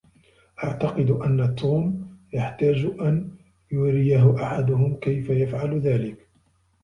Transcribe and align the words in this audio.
اعتقد 0.63 1.11
ان 1.11 1.55
توم 1.55 2.07
يحتاج 2.33 2.85
ان 3.01 3.31
يريه 3.71 4.43
احدهم 4.43 4.95
كيف 4.95 5.29
يفعل 5.29 5.79
ذلك. 5.79 6.27